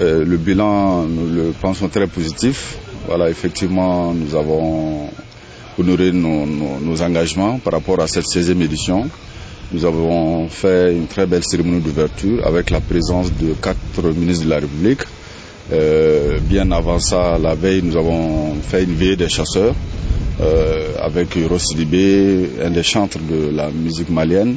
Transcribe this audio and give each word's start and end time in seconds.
le 0.00 0.36
bilan, 0.36 1.02
nous 1.04 1.26
le 1.34 1.52
pensons 1.60 1.88
très 1.88 2.06
positif. 2.06 2.76
Voilà, 3.06 3.28
effectivement, 3.30 4.12
nous 4.14 4.34
avons 4.34 5.08
honoré 5.78 6.12
nos, 6.12 7.02
engagements 7.02 7.58
par 7.58 7.72
rapport 7.74 8.00
à 8.00 8.06
cette 8.06 8.24
16e 8.26 8.60
édition. 8.62 9.08
Nous 9.72 9.84
avons 9.84 10.48
fait 10.48 10.92
une 10.92 11.06
très 11.06 11.26
belle 11.26 11.44
cérémonie 11.44 11.80
d'ouverture 11.80 12.46
avec 12.46 12.70
la 12.70 12.80
présence 12.80 13.32
de 13.32 13.54
quatre 13.54 14.02
ministres 14.14 14.44
de 14.44 14.50
la 14.50 14.56
République. 14.56 15.00
Euh, 15.72 16.38
bien 16.40 16.70
avant 16.72 16.98
ça, 16.98 17.38
la 17.38 17.54
veille, 17.54 17.82
nous 17.82 17.96
avons 17.96 18.54
fait 18.62 18.82
une 18.82 18.94
veillée 18.94 19.16
des 19.16 19.28
chasseurs 19.28 19.74
euh, 20.40 20.88
avec 21.00 21.36
Libé, 21.76 22.50
un 22.64 22.70
des 22.70 22.82
chantres 22.82 23.18
de 23.18 23.54
la 23.54 23.70
musique 23.70 24.10
malienne, 24.10 24.56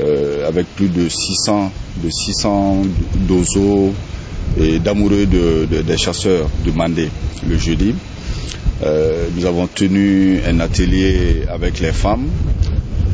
euh, 0.00 0.46
avec 0.46 0.66
plus 0.76 0.88
de 0.88 1.08
600, 1.08 1.70
de 2.04 2.10
600 2.10 2.82
d'oiseaux 3.26 3.92
et 4.62 4.78
d'amoureux 4.78 5.26
des 5.26 5.96
chasseurs 5.98 6.48
de 6.64 6.70
Mandé 6.70 7.08
le 7.48 7.58
jeudi. 7.58 7.94
Euh, 8.84 9.28
nous 9.36 9.44
avons 9.44 9.66
tenu 9.66 10.40
un 10.46 10.60
atelier 10.60 11.42
avec 11.48 11.80
les 11.80 11.92
femmes. 11.92 12.26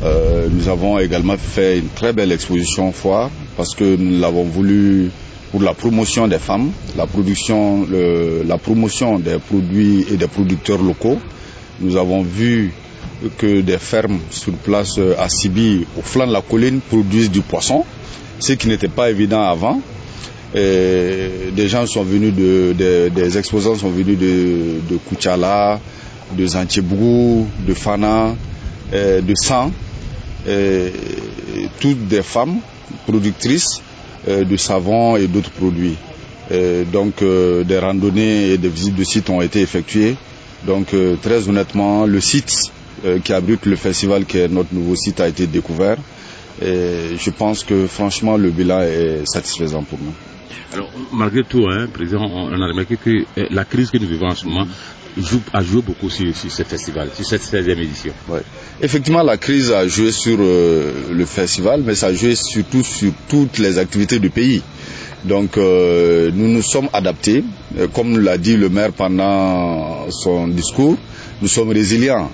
Euh, 0.05 0.49
nous 0.51 0.69
avons 0.69 0.99
également 0.99 1.37
fait 1.37 1.79
une 1.79 1.89
très 1.89 2.13
belle 2.13 2.33
exposition 2.33 2.93
foire 2.93 3.31
parce 3.57 3.75
que 3.75 3.97
nous 3.97 4.21
l'avons 4.21 4.45
voulu 4.45 5.11
pour 5.51 5.63
la 5.63 5.75
promotion 5.75 6.29
des 6.29 6.39
femmes, 6.39 6.71
la 6.97 7.07
production, 7.07 7.87
la 8.47 8.59
promotion 8.59 9.19
des 9.19 9.39
produits 9.39 10.05
et 10.13 10.17
des 10.17 10.29
producteurs 10.29 10.83
locaux. 10.83 11.19
Nous 11.81 11.97
avons 11.97 12.23
vu 12.23 12.73
que 13.39 13.63
des 13.63 13.79
fermes 13.79 14.19
sur 14.31 14.53
place 14.53 14.99
à 15.19 15.29
Sibi, 15.29 15.87
au 15.99 16.03
flanc 16.03 16.27
de 16.27 16.33
la 16.33 16.43
colline, 16.43 16.81
produisent 16.81 17.31
du 17.31 17.41
poisson, 17.41 17.85
ce 18.39 18.53
qui 18.53 18.69
n'était 18.69 18.89
pas 18.89 19.11
évident 19.11 19.43
avant. 19.43 19.81
Et 20.55 21.51
des 21.55 21.69
gens 21.69 21.87
sont 21.87 22.03
venus 22.05 22.33
de, 22.35 22.75
des 23.09 23.39
exposants 23.39 23.77
sont 23.77 23.91
venus 23.91 24.19
de, 24.19 24.81
de 24.91 24.99
Kuchala, 25.09 25.79
de 26.37 26.45
de 26.45 27.75
Fana, 27.75 28.35
de 28.93 29.35
San, 29.35 29.71
toutes 31.81 32.09
des 32.09 32.23
femmes 32.23 32.57
productrices 33.07 33.83
de 34.27 34.57
savon 34.57 35.17
et 35.17 35.27
d'autres 35.27 35.51
produits. 35.51 35.97
donc 36.93 37.21
euh, 37.23 37.65
des 37.65 37.79
randonnées 37.79 38.53
et 38.53 38.59
des 38.59 38.69
visites 38.69 38.97
de 38.97 39.05
sites 39.05 39.29
ont 39.31 39.43
été 39.43 39.61
effectuées. 39.61 40.17
Donc 40.67 40.95
euh, 40.95 41.17
très 41.21 41.49
honnêtement, 41.49 42.07
le 42.07 42.21
site 42.21 42.55
euh, 43.05 43.19
qui 43.21 43.33
abrite 43.33 43.67
le 43.67 43.77
festival, 43.77 44.25
qui 44.25 44.39
est 44.39 44.49
notre 44.49 44.75
nouveau 44.75 44.97
site, 44.97 45.21
a 45.21 45.29
été 45.29 45.47
découvert. 45.47 45.97
Je 46.61 47.31
pense 47.31 47.63
que 47.63 47.87
franchement, 47.87 48.37
le 48.37 48.51
bilan 48.51 48.81
est 48.81 49.23
satisfaisant 49.27 49.85
pour 49.85 49.99
nous. 50.01 50.38
Alors, 50.73 50.91
malgré 51.13 51.45
tout, 51.45 51.67
hein, 51.69 51.87
Président, 51.93 52.27
on 52.31 52.61
a 52.61 52.67
remarqué 52.69 52.97
que 52.97 53.11
euh, 53.11 53.47
la 53.51 53.65
crise 53.65 53.91
que 53.91 53.99
nous 53.99 54.07
vivons 54.07 54.29
en 54.29 54.35
ce 54.35 54.47
moment 54.47 54.67
a 55.53 55.63
joué 55.63 55.83
beaucoup 55.83 56.11
sur, 56.11 56.33
ce 56.37 56.63
festival, 56.63 57.11
sur 57.15 57.25
cette 57.27 57.43
16e 57.43 57.79
édition. 57.79 58.13
Effectivement, 58.81 59.23
la 59.23 59.37
crise 59.37 59.73
a 59.73 59.89
joué 59.89 60.13
sur 60.13 60.37
euh, 60.39 60.93
le 61.13 61.25
festival, 61.25 61.83
mais 61.85 61.95
ça 61.97 62.09
a 62.09 62.13
joué 62.13 62.37
surtout 62.37 62.85
sur 62.85 63.13
toutes 63.29 63.59
les 63.59 63.79
activités 63.79 64.19
du 64.21 64.31
pays. 64.31 64.63
Donc, 65.25 65.57
euh, 65.57 66.31
nous 66.33 66.47
nous 66.49 66.63
sommes 66.63 66.89
adaptés. 66.93 67.43
Comme 67.95 68.21
l'a 68.21 68.39
dit 68.39 68.57
le 68.57 68.69
maire 68.69 68.93
pendant 68.93 70.09
son 70.11 70.47
discours, 70.47 70.97
nous 71.43 71.49
sommes 71.49 71.71
résilients. 71.71 72.31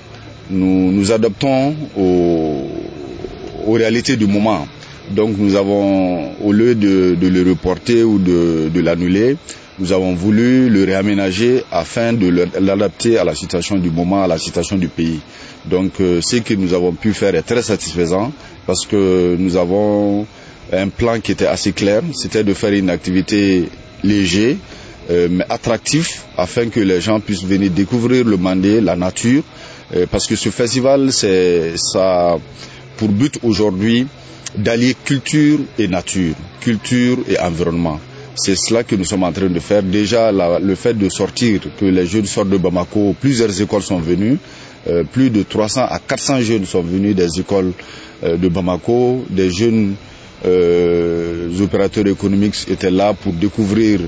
Nous 0.51 0.93
nous 0.93 1.11
adaptons 1.11 1.75
aux 1.97 3.73
réalités 3.73 4.17
du 4.17 4.27
moment. 4.27 4.67
Donc 5.11 5.37
nous 5.39 5.55
avons, 5.55 6.33
au 6.43 6.53
lieu 6.53 6.75
de, 6.75 7.17
le 7.21 7.49
reporter 7.49 8.05
ou 8.05 8.19
de, 8.19 8.81
l'annuler, 8.81 9.37
nous 9.79 9.93
avons 9.93 10.15
voulu 10.15 10.69
le 10.69 10.85
réaménager 10.85 11.65
afin 11.71 12.13
de 12.13 12.29
l'adapter 12.59 13.19
à 13.19 13.25
la 13.25 13.35
situation 13.35 13.77
du 13.77 13.91
moment, 13.91 14.23
à 14.23 14.27
la 14.27 14.39
situation 14.39 14.77
du 14.77 14.89
pays. 14.89 15.21
Donc 15.67 16.01
euh, 16.01 16.21
ce 16.21 16.37
que 16.37 16.55
nous 16.55 16.75
avons 16.75 16.93
pu 16.93 17.13
faire 17.13 17.35
est 17.35 17.43
très 17.43 17.63
satisfaisant 17.63 18.33
parce 18.67 18.87
que 18.87 19.35
nous 19.39 19.57
avons 19.57 20.27
un 20.73 20.89
plan 20.89 21.21
qui 21.21 21.33
était 21.33 21.47
assez 21.47 21.73
clair, 21.73 22.03
c'était 22.13 22.45
de 22.45 22.55
faire 22.55 22.73
une 22.73 22.91
activité 22.91 23.69
légère 24.03 24.57
euh, 25.11 25.29
mais 25.31 25.45
attractif 25.51 26.25
afin 26.39 26.69
que 26.71 26.81
les 26.81 27.01
gens 27.03 27.21
puissent 27.21 27.45
venir 27.45 27.71
découvrir 27.71 28.25
le 28.25 28.39
Mandé, 28.39 28.81
la 28.81 28.97
nature, 28.97 29.43
euh, 29.95 30.07
parce 30.11 30.27
que 30.27 30.35
ce 30.35 30.49
festival, 30.49 31.13
c'est 31.13 31.73
ça 31.77 32.39
pour 32.97 33.09
but 33.09 33.39
aujourd'hui 33.43 34.07
d'allier 34.57 34.95
culture 35.05 35.59
et 35.79 35.89
nature, 35.89 36.35
culture 36.61 37.19
et 37.29 37.39
environnement. 37.39 37.99
C'est 38.37 38.57
cela 38.57 38.83
que 38.83 38.97
nous 38.97 39.05
sommes 39.05 39.23
en 39.23 39.33
train 39.33 39.47
de 39.49 39.61
faire. 39.61 39.83
Déjà, 39.83 40.33
le 40.33 40.75
fait 40.75 40.95
de 40.95 41.09
sortir, 41.09 41.61
que 41.79 41.85
les 41.85 42.07
jeunes 42.07 42.27
sortent 42.27 42.51
de 42.51 42.57
Bamako, 42.59 43.15
plusieurs 43.21 43.61
écoles 43.61 43.83
sont 43.83 43.99
venues, 44.01 44.39
euh, 44.89 45.05
plus 45.05 45.31
de 45.31 45.43
300 45.43 45.83
à 45.89 45.99
400 45.99 46.41
jeunes 46.41 46.67
sont 46.67 46.83
venus 46.83 47.15
des 47.15 47.41
écoles 47.41 47.73
euh, 48.25 48.37
de 48.37 48.49
Bamako, 48.49 49.25
des 49.31 49.51
jeunes 49.51 49.95
euh, 50.45 51.49
opérateurs 51.63 52.07
économiques 52.07 52.67
étaient 52.69 52.91
là 52.91 53.15
pour 53.15 53.33
découvrir 53.33 54.01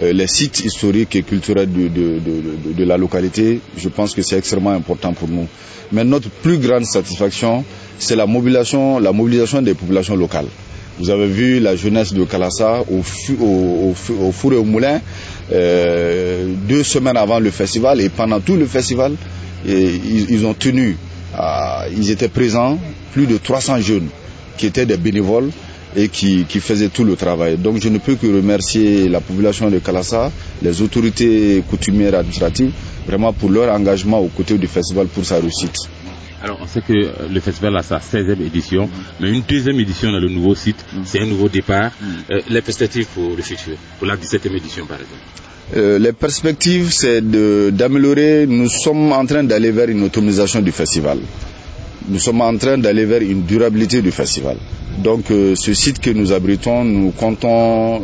les 0.00 0.26
sites 0.26 0.60
historiques 0.64 1.14
et 1.16 1.22
culturels 1.22 1.70
de, 1.70 1.88
de, 1.88 2.84
la 2.84 2.96
localité. 2.96 3.60
Je 3.76 3.88
pense 3.88 4.14
que 4.14 4.22
c'est 4.22 4.38
extrêmement 4.38 4.70
important 4.70 5.12
pour 5.12 5.28
nous. 5.28 5.46
Mais 5.92 6.04
notre 6.04 6.30
plus 6.30 6.58
grande 6.58 6.84
satisfaction, 6.86 7.64
c'est 7.98 8.16
la 8.16 8.26
mobilisation, 8.26 8.98
la 8.98 9.12
mobilisation 9.12 9.60
des 9.60 9.74
populations 9.74 10.16
locales. 10.16 10.46
Vous 10.98 11.10
avez 11.10 11.26
vu 11.26 11.58
la 11.58 11.74
jeunesse 11.76 12.12
de 12.12 12.24
Kalassa 12.24 12.82
au, 12.90 13.02
four 13.02 14.52
et 14.52 14.56
au 14.56 14.64
moulin 14.64 15.00
euh, 15.52 16.46
deux 16.68 16.82
semaines 16.82 17.16
avant 17.16 17.38
le 17.40 17.50
festival 17.50 18.00
et 18.00 18.08
pendant 18.08 18.40
tout 18.40 18.56
le 18.56 18.66
festival, 18.66 19.14
ils, 19.66 20.44
ont 20.44 20.54
tenu, 20.54 20.96
ils 21.96 22.10
étaient 22.10 22.28
présents, 22.28 22.78
plus 23.12 23.26
de 23.26 23.36
300 23.38 23.80
jeunes 23.80 24.08
qui 24.56 24.66
étaient 24.66 24.86
des 24.86 24.96
bénévoles 24.96 25.50
et 25.96 26.08
qui, 26.08 26.44
qui 26.48 26.60
faisaient 26.60 26.88
tout 26.88 27.04
le 27.04 27.16
travail. 27.16 27.56
Donc 27.56 27.80
je 27.80 27.88
ne 27.88 27.98
peux 27.98 28.14
que 28.16 28.26
remercier 28.26 29.08
la 29.08 29.20
population 29.20 29.70
de 29.70 29.78
Kalassa, 29.78 30.32
les 30.62 30.80
autorités 30.82 31.62
coutumières 31.68 32.14
administratives, 32.14 32.72
vraiment 33.06 33.32
pour 33.32 33.50
leur 33.50 33.72
engagement 33.74 34.20
aux 34.20 34.28
côtés 34.28 34.58
du 34.58 34.66
festival 34.66 35.06
pour 35.08 35.24
sa 35.24 35.36
réussite. 35.38 35.76
Alors, 36.44 36.58
on 36.60 36.66
sait 36.66 36.80
que 36.80 36.92
le 37.32 37.40
festival 37.40 37.76
a 37.76 37.84
sa 37.84 37.98
16e 37.98 38.40
édition, 38.44 38.90
mais 39.20 39.30
une 39.30 39.42
deuxième 39.42 39.78
édition 39.78 40.10
dans 40.10 40.18
le 40.18 40.28
nouveau 40.28 40.56
site, 40.56 40.84
c'est 41.04 41.20
un 41.20 41.26
nouveau 41.26 41.48
départ. 41.48 41.92
Euh, 42.32 42.40
les 42.48 42.60
perspectives 42.62 43.06
pour 43.14 43.36
le 43.36 43.42
futur, 43.42 43.76
pour 43.98 44.08
la 44.08 44.16
17e 44.16 44.56
édition 44.56 44.84
par 44.86 44.96
exemple 44.96 45.20
euh, 45.74 45.98
les 45.98 46.12
perspectives, 46.12 46.90
c'est 46.92 47.22
d'améliorer. 47.22 48.46
Nous 48.46 48.68
sommes 48.68 49.12
en 49.12 49.24
train 49.24 49.42
d'aller 49.44 49.70
vers 49.70 49.88
une 49.88 50.02
automatisation 50.02 50.60
du 50.60 50.70
festival. 50.72 51.18
Nous 52.08 52.18
sommes 52.18 52.40
en 52.42 52.56
train 52.58 52.76
d'aller 52.76 53.04
vers 53.06 53.22
une 53.22 53.44
durabilité 53.44 54.02
du 54.02 54.10
festival. 54.10 54.56
Donc, 54.98 55.30
euh, 55.30 55.54
ce 55.56 55.74
site 55.74 56.00
que 56.00 56.10
nous 56.10 56.32
abritons, 56.32 56.84
nous 56.84 57.10
comptons 57.10 58.02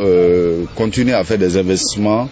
continuer 0.75 1.13
à 1.13 1.25
faire 1.25 1.39
des 1.39 1.57
investissements, 1.57 2.29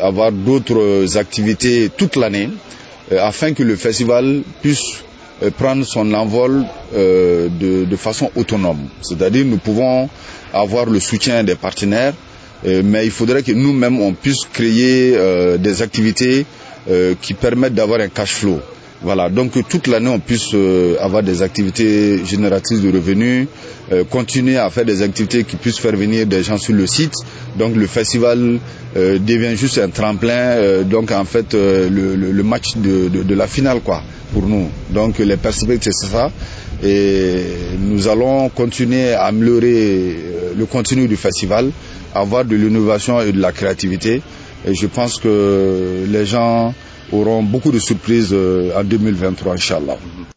avoir 0.00 0.32
d'autres 0.32 1.16
activités 1.16 1.90
toute 1.96 2.16
l'année 2.16 2.48
euh, 3.12 3.18
afin 3.20 3.54
que 3.54 3.62
le 3.62 3.76
festival 3.76 4.42
puisse 4.60 5.02
euh, 5.42 5.50
prendre 5.50 5.84
son 5.84 6.12
envol 6.12 6.64
euh, 6.94 7.48
de, 7.48 7.96
façon 7.96 8.30
autonome. 8.36 8.88
C'est-à-dire 9.00 9.44
nous 9.46 9.56
pouvons 9.56 10.08
avoir 10.52 10.86
le 10.86 11.00
soutien 11.00 11.42
des 11.44 11.54
partenaires, 11.54 12.14
mais 12.64 13.04
il 13.04 13.10
faudrait 13.12 13.42
que 13.42 13.52
nous-mêmes 13.52 14.00
on 14.00 14.12
puisse 14.14 14.44
créer 14.52 15.16
des 15.58 15.80
activités 15.82 16.44
qui 17.20 17.34
permettent 17.34 17.74
d'avoir 17.74 18.00
un 18.00 18.08
cash 18.08 18.32
flow. 18.32 18.60
Voilà, 19.00 19.28
donc 19.30 19.52
toute 19.68 19.86
l'année 19.86 20.08
on 20.08 20.18
puisse 20.18 20.54
avoir 21.00 21.22
des 21.22 21.42
activités 21.42 22.24
génératrices 22.24 22.80
de 22.80 22.90
revenus, 22.90 23.46
continuer 24.10 24.56
à 24.58 24.68
faire 24.70 24.84
des 24.84 25.02
activités 25.02 25.44
qui 25.44 25.56
puissent 25.56 25.78
faire 25.78 25.94
venir 25.96 26.26
des 26.26 26.42
gens 26.42 26.58
sur 26.58 26.74
le 26.74 26.86
site. 26.86 27.14
Donc 27.56 27.76
le 27.76 27.86
festival 27.86 28.58
euh, 28.96 29.18
devient 29.18 29.56
juste 29.56 29.78
un 29.78 29.90
tremplin. 29.90 30.32
Euh, 30.32 30.82
donc 30.82 31.10
en 31.12 31.24
fait, 31.24 31.54
euh, 31.54 31.88
le, 31.90 32.42
match 32.42 32.76
de, 32.76 33.34
la 33.34 33.46
finale 33.46 33.80
quoi 33.80 34.02
pour 34.32 34.46
nous. 34.46 34.68
Donc 34.90 35.18
les 35.18 35.36
perspectives 35.36 35.92
c'est 35.94 36.08
ça. 36.08 36.30
Et 36.82 37.42
nous 37.80 38.08
allons 38.08 38.48
continuer 38.50 39.12
à 39.12 39.24
améliorer 39.24 40.16
le 40.56 40.66
contenu 40.66 41.08
du 41.08 41.16
festival, 41.16 41.70
avoir 42.14 42.44
de 42.44 42.54
l'innovation 42.56 43.20
et 43.20 43.32
de 43.32 43.40
la 43.40 43.52
créativité. 43.52 44.22
Et 44.66 44.74
je 44.74 44.86
pense 44.86 45.18
que 45.18 46.04
les 46.08 46.26
gens 46.26 46.74
auront 47.12 47.42
beaucoup 47.42 47.72
de 47.72 47.78
surprises 47.78 48.32
en 48.34 48.84
2023, 48.84 49.54
Inch'Allah. 49.54 49.98